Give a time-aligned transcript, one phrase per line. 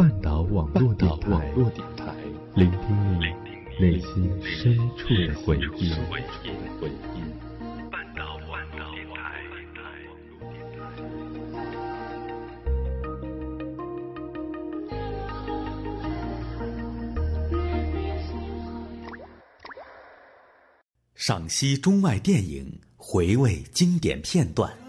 [0.00, 2.14] 半岛网络电台，
[2.54, 3.26] 聆听你
[3.78, 5.90] 内心深处的回忆。
[7.90, 9.20] 半岛网络电台。
[21.14, 24.79] 赏析中外电影，回味经典片段。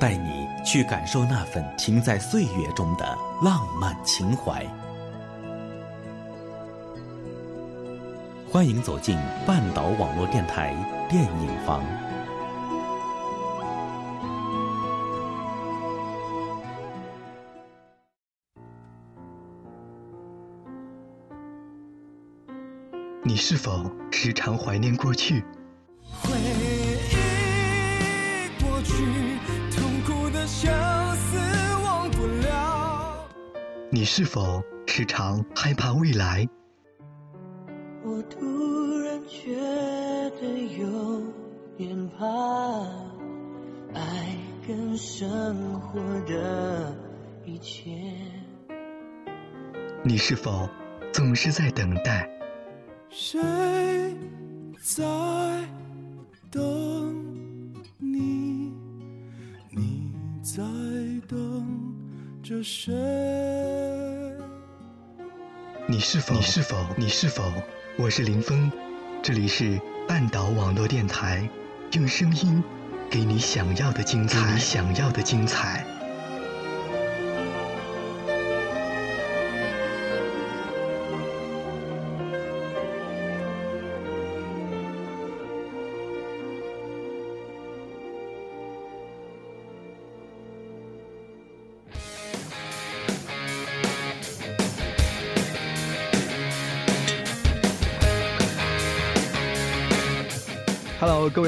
[0.00, 3.04] 带你去感受那份停在岁月中的
[3.42, 4.64] 浪漫情怀。
[8.50, 10.72] 欢迎走进半岛网络电台
[11.10, 11.82] 电影房。
[23.26, 25.42] 你是否时常怀念过去？
[26.22, 26.94] 回忆
[28.62, 28.94] 过去，
[29.72, 30.72] 痛苦的相
[31.16, 31.36] 思
[31.84, 33.26] 忘不了。
[33.90, 36.48] 你是否时常害怕未来？
[38.04, 39.56] 我突然觉
[40.40, 40.46] 得
[40.78, 41.20] 有
[41.76, 42.24] 点怕，
[43.92, 46.96] 爱跟生活的
[47.44, 47.90] 一切。
[50.04, 50.70] 你是否
[51.12, 52.30] 总是在等待？
[53.18, 53.40] 谁
[54.78, 55.02] 在
[56.50, 56.60] 等
[57.96, 58.70] 你？
[59.70, 60.62] 你在
[61.26, 61.66] 等
[62.42, 62.92] 着谁？
[65.88, 66.34] 你是否？
[66.34, 66.76] 你是否？
[66.94, 67.50] 你是否？
[67.96, 68.70] 我是林峰，
[69.22, 71.48] 这里是半岛网络电台，
[71.92, 72.62] 用声音
[73.10, 75.86] 给你想要的精彩，你想要的精彩。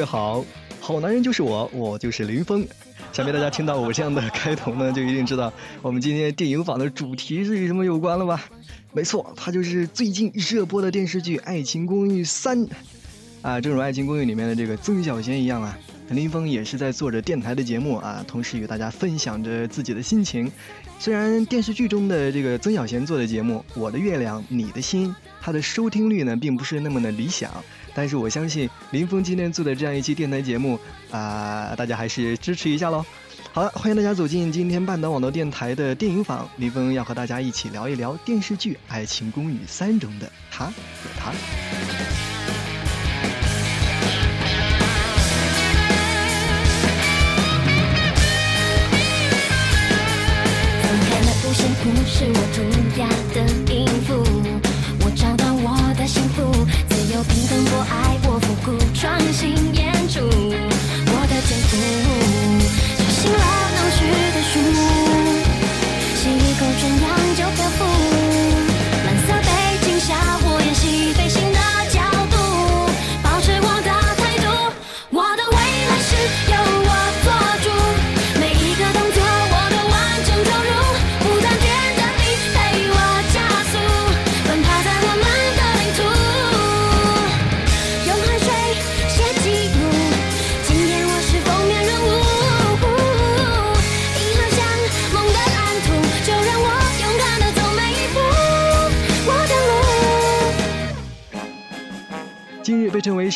[0.08, 0.42] 好，
[0.80, 2.66] 好男人就是我，我就是林峰。
[3.12, 5.52] 想必大家听到我这样的开头呢，就一定知道
[5.82, 8.42] 我们今天电影坊的主题是与什么有关了吧？
[8.94, 12.58] 没错，它就是最近热播的电视剧《爱情公寓三》
[13.42, 13.60] 啊。
[13.60, 20.50] 正如《爱情公寓》里面的这个曾小贤一样啊，林峰也是在做着电台的节目啊，同时与大家分享着自己的心情。
[20.98, 27.52] 虽然电视剧中的这个曾小贤做的节目《我的月亮你的心》，它的收听率呢并不是那么的理想。
[27.94, 30.78] 但是我相信林峰今天做的这样一期电台节目
[31.10, 33.04] 啊，大家还是支持一下喽。
[33.52, 40.72] 好了，欢迎大家走进今天半岛网络电台的电影坊，林峰要和大家一起聊一聊电视剧《爱情公寓三》中的他和
[41.18, 42.27] 他。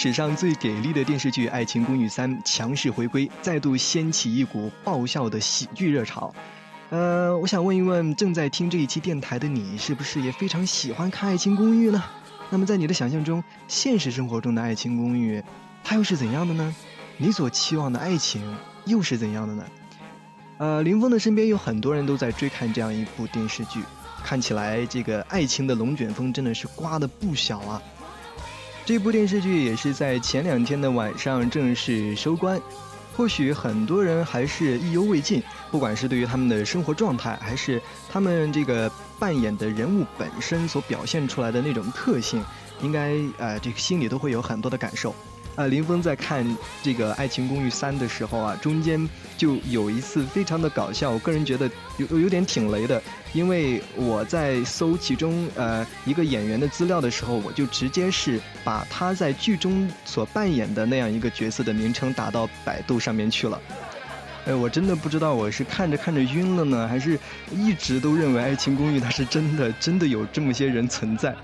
[0.02, 6.34] 史上最给力的电视剧《爱情公寓三》强势回归，再度掀起一股爆笑的喜剧热潮。
[6.90, 12.02] 呃，我想问一问正在听这一期电台的你，是不是也非常喜欢看《爱情公寓》呢？
[12.50, 15.40] 那么在你的想象中，现实生活中的爱情公寓，
[15.84, 16.74] 它又是怎样的呢？
[17.16, 18.56] 你所期望的爱情
[18.86, 19.64] 又是怎样的呢？
[20.58, 23.80] 呃，林峰的身边有很多人都在追看这样一部电视剧，
[24.24, 27.80] 看起来这个爱情的龙卷风真的是刮得不小啊。
[28.84, 32.60] 这部电视剧也是在前两天的晚上正式收官，
[33.16, 35.40] 或许很多人还是意犹未尽，
[35.70, 37.80] 不管是对于他们的生活状态，还是
[38.10, 38.90] 他们这个
[39.20, 42.42] 扮演的人物本身所表现出来的那种特性，
[42.82, 45.14] 应该呃这个心里都会有很多的感受。
[45.54, 46.44] 啊，林峰在看
[46.82, 49.06] 这个《爱情公寓三》的时候啊，中间
[49.36, 53.02] 就有一次非常的搞笑，我个人觉得有有点挺雷的，
[53.34, 63.60] 因为我在搜其中呃一个演员的资料的时候，我就直接是把他在剧中所扮演的那样一个角色的名称打到百度上面去了。
[64.46, 67.18] 哎，我真的不知道我是看着看着晕了呢，还是
[67.52, 71.36] 一直都认为《爱情公寓》它是真的真的有这么些人存在。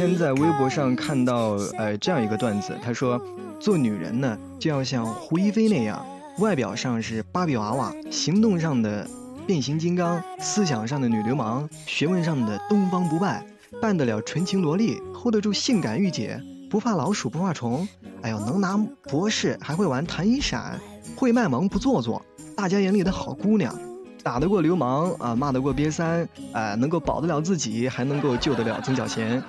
[0.00, 3.20] 天在微博上看到，呃，这样一个段子，他说，
[3.60, 6.02] 做女人呢，就要像胡一菲那样，
[6.38, 9.06] 外表上是芭比娃娃，行动上的
[9.46, 13.44] 变形金刚，思想上的女流氓，学问上的东方不败，
[13.78, 17.86] 扮得了纯情萝莉，hold 得住性感御姐，不怕老鼠不怕虫，
[18.22, 20.80] 哎呦，能拿博士，还会玩弹一闪，
[21.14, 22.24] 会卖萌不做作，
[22.56, 23.78] 大家眼里的好姑娘。
[24.22, 29.42] 打得过流氓啊，骂得过瘪三啊，能够保得了自己，还能够救得了曾小贤。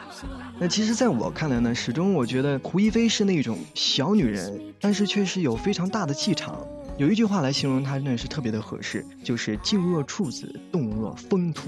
[0.60, 6.60] 那其实，在我看来呢，始终我觉得胡一菲是那种小女人，但是却是有非常大的气场。
[6.98, 11.68] 有一句话来形容她，真的是特别的合适，就是静若处子，动若风土。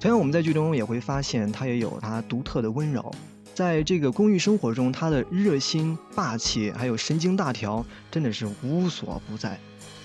[0.00, 3.12] 同样，我们在剧中也会发现，她也有她独特的温柔。
[3.54, 9.58] 在这个公寓生活中，她的热心、霸气，还有神经大条，真的是无所不在。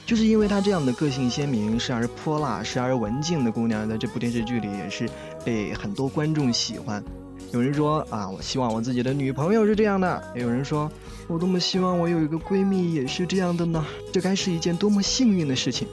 [0.05, 5.09] 就是因为她这样的个性鲜明、时而泼辣、时而文静的姑娘，在这部电视剧里也是
[5.45, 7.03] 被很多观众喜欢。
[7.51, 10.91] 有人说啊，我希望我自己的女朋友是这样的；也有人说，
[11.27, 13.85] 我多么希望我有一个闺蜜也是这样的呢？
[14.11, 15.87] 这该是一件多么幸运的事情！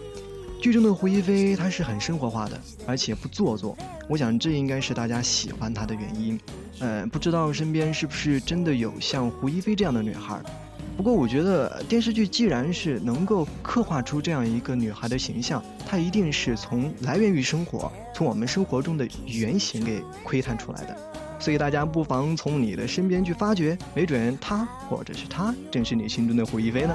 [0.61, 3.77] 剧中的胡一菲，她是很生活化的，而且不做作。
[4.09, 6.39] 我想这应该是大家喜欢她的原因。
[6.81, 10.41] 嗯，不知道身边是不是真的有像胡一菲这样的女孩？
[10.97, 20.97] 不过我觉得电视剧既然是能够刻画出这样一个女孩的形象，它一定是从来源于生活，从我们生活中的原型给窥探出来的。
[21.39, 26.95] 所以大家不妨从你的身边去发掘，没准她或者是她正是你心中的胡一菲呢。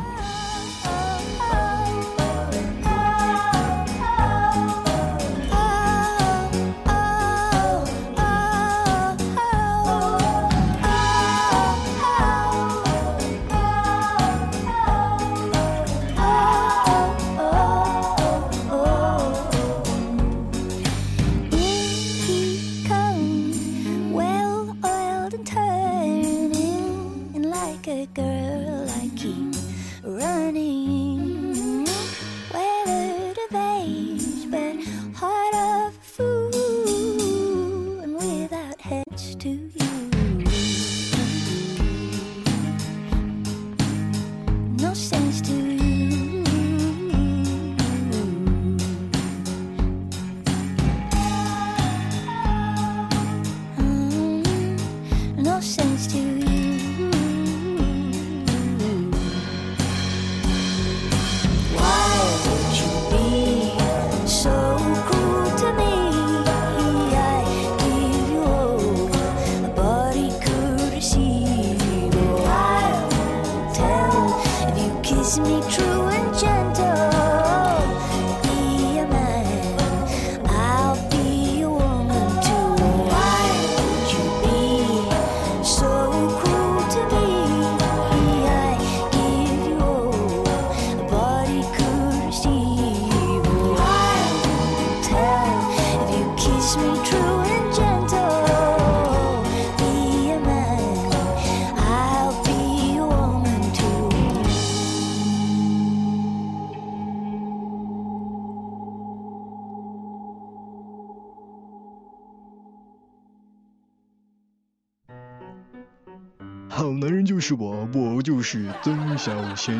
[116.75, 119.79] 好男人就是我，我就是曾小贤。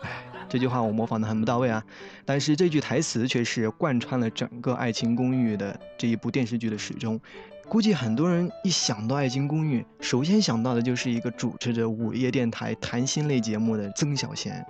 [0.00, 0.08] 哎，
[0.48, 1.84] 这句话我模仿的很不到位啊，
[2.24, 7.20] 但是这句台词却是贯穿了整个《爱情公寓》的这一部电视剧的始终。
[7.68, 14.64] 估计很多人一想到《爱情公寓》，首先想到的就是一个主持着午夜电台谈心类节目的曾小贤。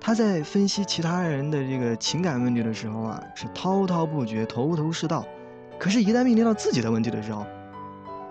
[0.00, 5.24] 他在分析其他人的这个情感问题的时候啊，是滔滔不绝，头头是道。
[5.78, 7.46] 可是，一旦面临到自己的问题的时候，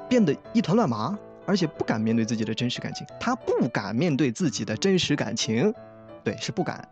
[0.10, 3.06] 变得一团乱麻，而且不敢面对自己的真实感情。
[3.20, 5.74] 他不敢面对自己的真实感情，
[6.24, 6.88] 对，是不敢。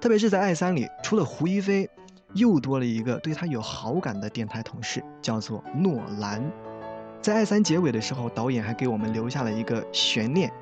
[0.00, 1.88] 特别是在《爱三》里，除了胡一菲，
[2.34, 6.42] 又多了一个对他有好感的电台同事，叫做诺兰。
[7.22, 10.52] 在《爱三》结尾的时候，导演还给我们留下了一个悬念，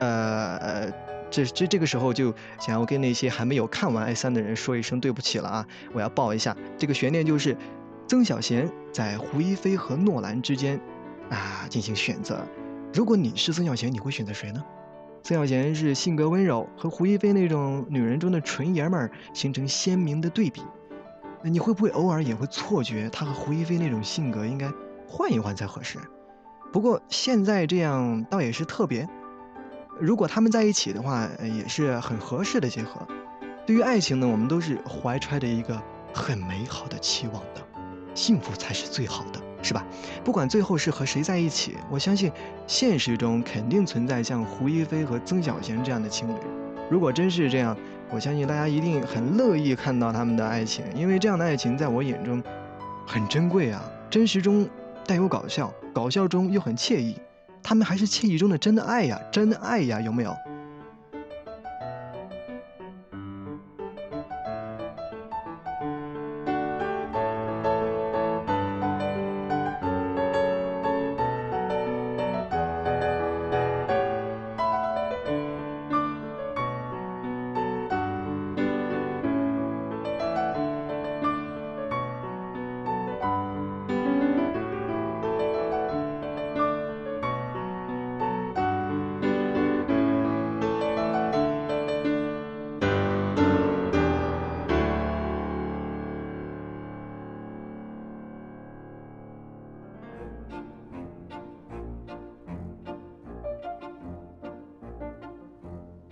[0.00, 0.90] 呃，
[1.30, 5.66] 这这这个时候就想要跟那些还没有看完《爱三》的人说一声对不起了啊！
[5.92, 7.56] 我要报一下，这个悬念就是
[8.06, 10.78] 曾小贤在胡一菲和诺兰之间
[11.30, 12.46] 啊进行选择。
[12.94, 14.64] 如果你是曾小贤，你会选择谁呢？
[15.24, 20.62] 曾小贤是性格温柔，和胡一菲那种女人中的纯爷们儿形成鲜明的对比。
[21.42, 24.70] 你会不会偶尔也会错觉他和胡一菲那种性格应该
[25.08, 25.98] 换一换才合适？
[26.72, 29.08] 不过现在这样倒也是特别。
[29.98, 33.04] 如果他们在一起的话，也是很合适的结合。
[33.66, 35.82] 对于爱情呢，我们都是怀揣着一个
[36.12, 37.60] 很美好的期望的，
[38.14, 39.82] 幸福才是最好的，是吧？
[40.22, 42.30] 不管最后是和谁在一起，我相信
[42.66, 46.34] 现实中肯定存在像胡一菲和曾小贤这样的情侣。
[46.90, 47.74] 如果真是这样，
[48.10, 52.42] 我相信大家一定很乐意看到他们的爱情，因为这样的爱情在我眼中
[53.06, 54.68] 很珍贵啊，真实中
[55.06, 57.16] 带有搞笑，搞笑中又很惬意。
[57.62, 60.36] 他们还是惬意中的真的爱呀，真爱呀，有没有？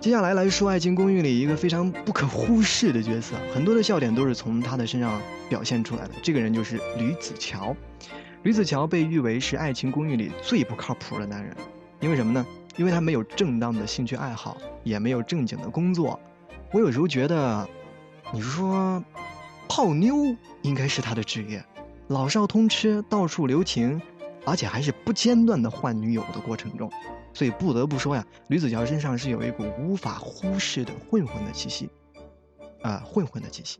[0.02, 6.11] 接下来来说《爱情公寓》里一个非常不可忽视的角色，很多的笑点都是从他的身上表现出来的。
[6.21, 7.73] 这个人就是吕子乔。
[8.42, 11.56] 吕子乔被誉为是《爱情公寓》里最不靠谱的男人，
[12.00, 12.44] 因为什么呢？
[12.76, 16.18] 因为他没有正当的兴趣爱好，也没有正经的工作。
[16.73, 17.68] 我有时候觉得，
[18.32, 19.00] 你说
[19.68, 20.16] 泡妞
[20.62, 21.64] 应该是他的职业，
[22.09, 24.02] 老少通吃，到处留情，
[24.44, 26.90] 而且还是不间断的换女友的过程中。
[27.34, 31.88] 所以不得不说呀，吕子乔身上是有一股无法忽视的混混的气息，
[32.82, 33.78] 啊，混混的气息。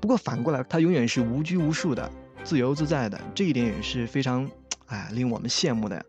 [0.00, 2.10] 不过反过来，他永远是无拘无束的、
[2.42, 4.50] 自由自在的，这一点也是非常，
[4.86, 6.02] 哎，令我们羡慕的呀。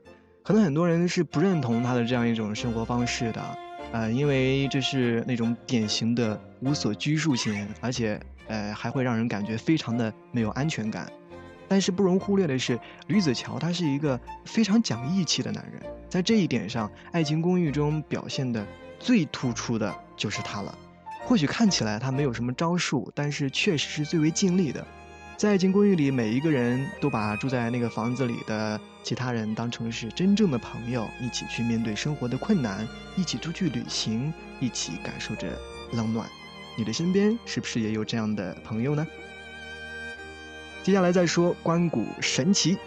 [0.44, 3.58] 可能很多人是不认同他的这样一种生活方式的，
[3.92, 11.12] 呃，因为这是那种典型的无所拘束型，而且呃还会让人感觉非常的没有安全感。
[11.68, 18.66] 但是不容忽略的是，吕子乔他是一个非常讲义气的男人，在这一点上，《爱情公寓》中表现的
[19.00, 20.78] 最突出的就是他了。
[21.26, 24.86] 或许看起来他没有什么招数，但是确实是最为尽力的。
[25.36, 35.48] 在《爱情公寓》里，每一个人都把住在那个房子里的其他人当成是真正的朋友，一起去面对生活的困难，一起出去旅行，一起感受着
[35.92, 36.28] 冷暖。
[36.76, 39.06] 你的身边是不是也有这样的朋友呢？
[40.88, 42.78] 接下来再说关谷神奇。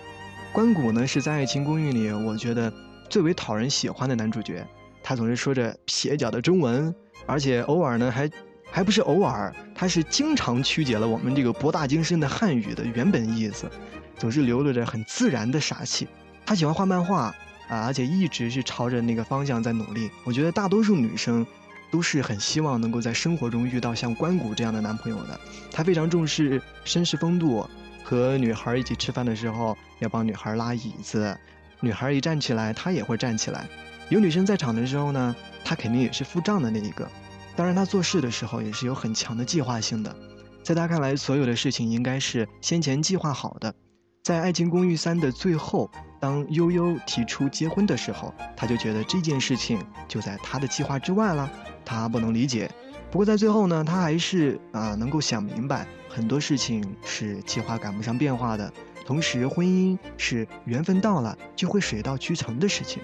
[0.54, 2.72] 关谷呢是在《爱情公寓》里，我觉得
[3.10, 4.66] 最为讨人喜欢的男主角。
[5.02, 6.94] 他总是说着蹩脚的中文，
[7.26, 8.30] 而且偶尔呢还
[8.70, 13.70] 还不是偶尔，他是经常曲解了我们这个博大精深的汉语的原本意思，
[14.16, 16.08] 总是流露着很自然的傻气。
[16.46, 17.24] 他喜欢画漫画
[17.68, 20.10] 啊，而且一直是朝着那个方向在努力。
[20.24, 21.46] 我觉得大多数女生
[21.90, 25.38] 都是很希望能够在生活中遇到像关谷这样的男朋友的。
[25.70, 27.68] 他非常重视绅士风度。
[28.02, 31.36] 和女孩一起吃饭的时候，要帮女孩拉椅子，
[31.80, 33.66] 女孩一站起来，他也会站起来。
[34.08, 37.08] 有女生在场的时候呢，他肯定也是付账的那一个。
[37.54, 40.14] 当然，他做事的时候也是有很强的计划性的，
[40.62, 43.74] 在他看来，所有的事情应该是先前计划好的。
[44.22, 45.90] 在《爱情公寓三》的最后，
[46.20, 51.50] 当悠悠提出结婚的时候，他就觉得这件事情就在他的计划之外了，
[51.84, 52.70] 他不能理解。
[53.10, 58.72] 不过在最后呢，他还是啊能够想明白，很多事情是计划赶不上变化的。
[59.04, 63.02] 同时，婚姻是缘分到了就会水到渠成的事情。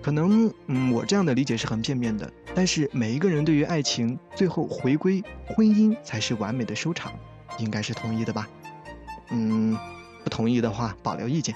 [0.00, 7.12] 可能嗯，我这样的理解是很片面的，但是每一个人对于爱情最后回归婚姻才是完美的收场，
[7.58, 8.48] 应该是同意的吧？
[9.30, 9.76] 嗯，
[10.22, 11.52] 不同意的话保留意见。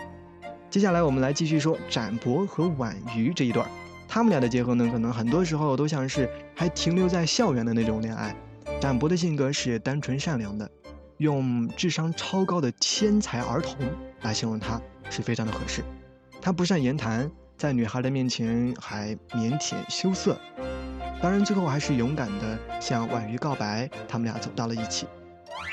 [0.69, 3.69] 接下来我们来继续说展博和婉瑜这一段。
[4.09, 8.35] 他们俩的结合呢，可能很多时候都像是还停留在校园的那种恋爱。
[8.81, 10.69] 展博的性格是单纯善良的，
[11.19, 13.77] 用智商超高的天才儿童
[14.23, 15.85] 来形容他是非常的合适。
[16.41, 20.39] 他不善言谈，在女孩的面前还腼腆羞涩，
[21.21, 25.07] 当然最后还是勇敢的向婉瑜告白，他们俩走到了一起。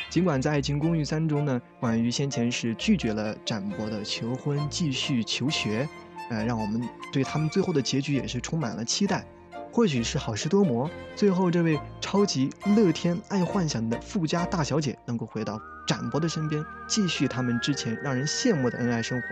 [0.09, 5.89] 尽管在《爱情公寓三》中呢，婉瑜先前是拒绝了展博的求婚，继续求学，
[6.29, 9.25] 呃，让我们对他们最后的结局也是充满了期待。
[9.71, 19.27] 或许是好事多磨，最后这位超级乐天、爱幻想的富家大小姐能够回到展博的身边，继续他们之前让人羡慕的恩爱生活。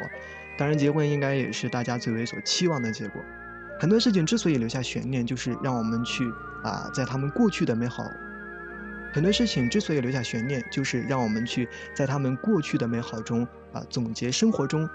[0.57, 3.21] 当然，结婚应该也是大家最为所期望的结果。
[3.79, 6.23] 很多事情之所以留下悬念，就是让我们去
[6.63, 8.03] 啊，在他们过去的美好。
[9.13, 14.89] 很多事情之所以留下悬念，就是让我们去在他们过去的美好中啊，总结生活中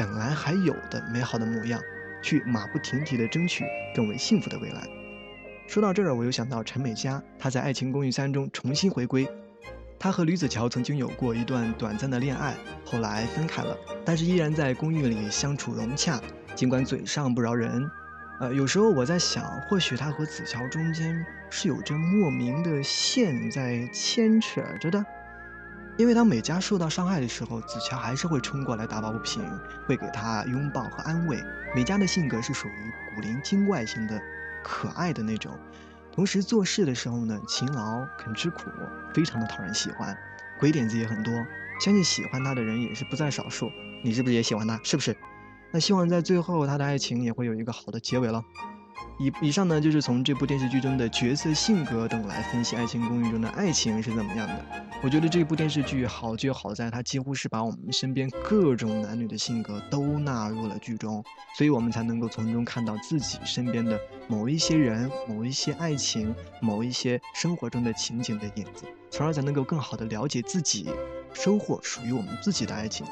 [0.00, 1.78] 本来还有的美好的模样。
[2.22, 4.88] 去马不停蹄地争取更为幸福的未来。
[5.66, 9.28] 说到这儿，我又想到陈美嘉，她在《爱情公寓三》中重新回归。
[9.98, 16.18] 她和吕子乔曾经有过一段短暂的恋爱，后来分开了，但是依然在公寓里相处融洽。
[16.54, 17.86] 尽管嘴上不饶人，
[18.40, 25.04] 呃，有时候我在想，或许她和子乔中间是有着莫名的线在牵扯着的。
[26.00, 29.44] 因为当美嘉受到伤害的时候，子乔还是会冲过来打抱不平，
[29.86, 31.38] 会给她拥抱和安慰。
[31.76, 34.18] 美嘉的性格是属于古灵精怪型的，
[34.64, 35.52] 可爱的那种。
[36.10, 38.70] 同时做事的时候呢，勤劳肯吃苦，
[39.12, 40.16] 非常的讨人喜欢，
[40.58, 41.34] 鬼点子也很多。
[41.78, 43.70] 相信喜欢他的人也是不在少数。
[44.02, 44.80] 你是不是也喜欢他？
[44.82, 45.14] 是不是？
[45.70, 48.42] 那希望在最后他的爱情也会有一个好的结尾了。
[49.18, 54.64] 以以上呢，就是从这部电视剧中的角色性格等来分析《爱情公寓》中的爱情是怎么样的。
[55.02, 61.22] 我觉得这部电视剧好就好在它几乎是把我们身边各种男女的性格都纳入了剧中，
[61.56, 70.88] 所以我们才能够从中看到自己身边的某一些人、某一些爱情、某一些生活中的情景的影子，从而才能够更好的了解自己，
[71.32, 73.06] 收获属于我们自己的爱情。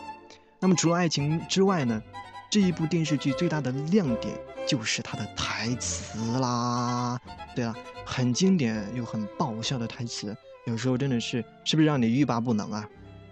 [0.61, 2.03] 那么除了爱情之外呢？
[2.51, 4.35] 这一部电视剧最大的亮点
[4.69, 7.19] 就是他的台词啦。
[7.57, 12.89] 对了，很经典又很爆笑的台词，有时候真的是是不是让你欲罢不能啊？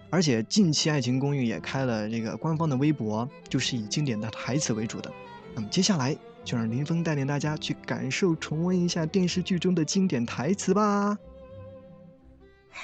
[0.08, 5.12] 而且近期《爱情公寓》也开了这个官方的微博，就是以经典的台词为主的。
[5.54, 11.18] 那么接下来就让林峰带领大家去感受、重温一下电视剧中的经典台词吧。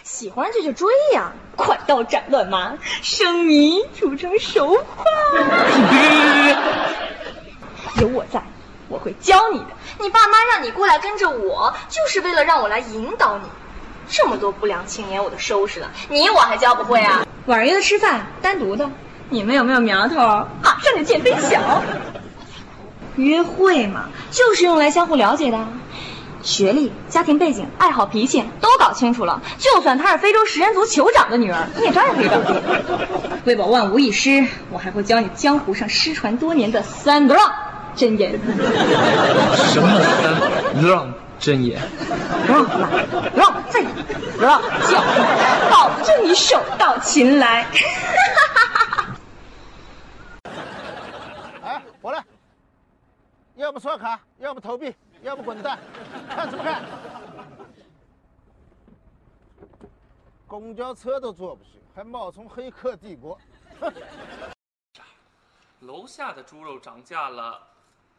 [0.03, 5.05] 喜欢这就追呀，快刀斩乱麻，生米煮成熟饭。
[5.91, 7.02] 别别别别别！
[8.01, 8.43] 有我在，
[8.89, 9.67] 我会教你的。
[10.01, 13.45] 你爸妈让你过来跟着我，就是为了让我来引导你。
[14.09, 17.27] 这么多不良青年我都收拾了，你我还教不会啊？
[17.47, 18.91] 晚上约他吃饭，单独的，
[19.31, 20.17] 你们有没有苗头？
[20.63, 21.83] 马上就见分晓。
[23.17, 25.59] 约会嘛，就是用来相互了解的。
[26.43, 32.61] 学历、家庭背景、爱好、脾气都搞清楚了，就算她是非洲食人族酋长的女儿，你也照样可以搞定。
[33.45, 37.53] 为保万无一失，我还会教你江湖上失传多年的三不让
[37.95, 38.39] 真言。
[39.69, 40.35] 什么三
[40.81, 41.81] 不让真言？
[42.47, 42.87] 不让骂，
[43.31, 45.03] 不让再不让叫，
[45.71, 47.67] 保证你手到擒来。
[51.63, 52.25] 哎，我来，
[53.57, 54.95] 要么刷卡，要么投币。
[55.23, 55.79] 要么滚蛋，
[56.29, 56.83] 看什么看？
[60.49, 63.39] 公交车都坐不去，还冒充黑客帝国？
[63.81, 63.93] 哼！
[65.79, 67.61] 楼下的猪肉涨价了，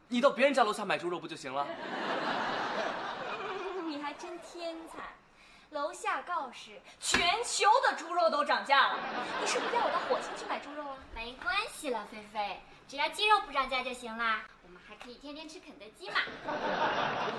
[0.08, 1.66] 你到别人家楼下买猪肉不就行了？
[3.86, 4.98] 你还真天才！
[5.70, 8.98] 楼下告示，全球的猪肉都涨价了。
[9.40, 10.96] 你是不是要我到火星去买猪肉啊？
[11.14, 14.44] 没关系了，菲菲，只要鸡肉不涨价就行啦。
[14.62, 16.20] 我们还可以天天吃肯德基嘛，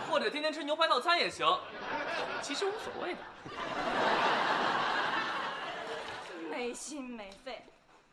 [0.10, 1.58] 或者天天吃牛排套餐也行，
[2.42, 3.20] 其实无所谓的。
[6.50, 7.66] 没心没肺，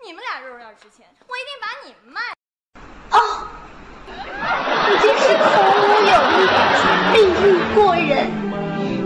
[0.05, 2.21] 你们俩肉要值钱，我一定把你们卖。
[4.89, 6.41] 你真是孔武有力，
[7.13, 8.27] 魅力过人。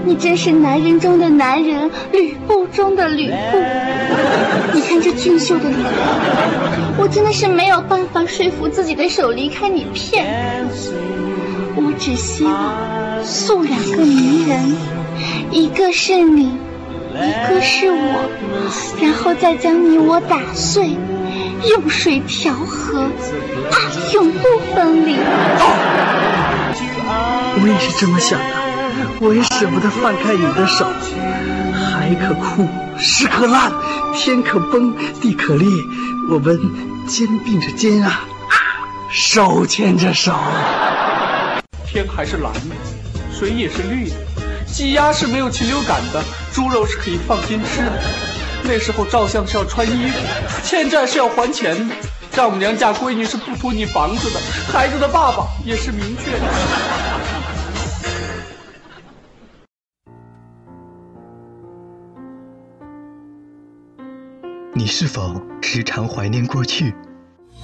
[0.04, 3.58] 你真是男人中的男人，吕布中的吕布。
[4.72, 5.78] 你看这俊秀的脸，
[6.96, 10.24] 我真的是没有办法说服自己的手离开你片
[10.68, 10.92] 刻。
[11.74, 14.76] 我只希望塑两个名人，
[15.50, 16.56] 一个是你，
[17.14, 18.30] 一个是我，
[19.02, 20.90] 然后再将你我打碎，
[21.68, 23.10] 用水调和，
[24.12, 25.16] 永不分离。
[27.58, 28.44] 我也是这么想的。
[29.18, 30.86] 我也舍不得放开你的手，
[31.72, 33.72] 海可枯，石可烂，
[34.14, 35.66] 天可崩，地可裂，
[36.28, 36.58] 我们
[37.06, 38.20] 肩并着肩啊，
[39.10, 40.34] 手牵着手。
[41.86, 42.60] 天还是蓝的，
[43.32, 44.16] 水也是绿的，
[44.66, 47.92] 鸡鸭是没有禽流感的，猪肉是可以放心吃的。
[48.64, 50.18] 那时候照相是要穿衣服，
[50.62, 51.94] 欠债是要还钱的。
[52.36, 54.38] 丈母娘嫁闺女是不图你房子的，
[54.70, 56.46] 孩子的爸爸也是明确的。
[64.74, 66.94] 你是否时常怀念过去？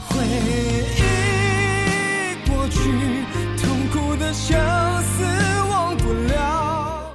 [0.08, 0.88] 回忆
[2.50, 2.80] 过去，
[3.58, 4.58] 痛苦的相
[5.02, 5.22] 思
[5.70, 7.14] 忘不了。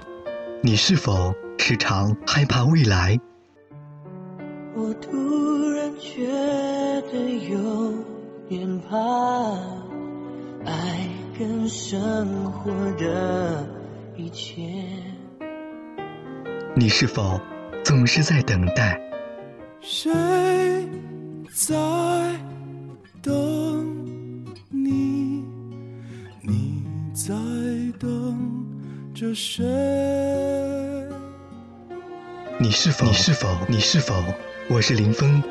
[0.62, 3.20] 你是否时常害怕未来？
[4.76, 6.28] 我突然觉
[7.02, 7.94] 得有
[8.50, 8.98] 点怕，
[10.66, 13.68] 爱跟生活的
[14.16, 14.62] 一切。
[16.76, 17.40] 你是否
[17.84, 19.00] 总是在等待？
[19.82, 20.12] 谁
[21.54, 21.76] 在
[23.22, 23.34] 等
[24.70, 25.44] 你？
[26.42, 26.84] 你
[27.14, 27.34] 在
[28.00, 28.66] 等
[29.14, 29.64] 着谁？
[32.60, 33.06] 你是否？
[33.06, 33.48] 你是否？
[33.68, 34.14] 你是否？
[34.70, 35.42] 我是林峰，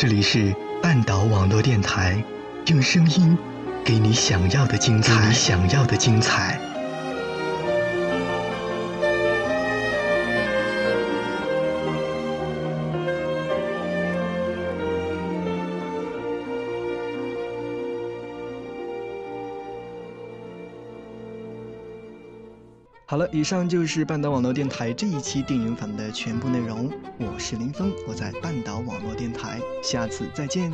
[0.00, 2.24] 这里是半岛网络电台，
[2.68, 3.36] 用声音
[3.84, 6.58] 给你想要的精彩，给你想要的精彩。
[23.10, 26.88] 好了，以上就是半岛网络电台这一期电影坊的全部内容。
[27.18, 30.72] 我是林峰，我在半岛网络电台，下次再见。